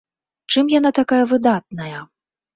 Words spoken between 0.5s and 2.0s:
Чым яна такая выдатная?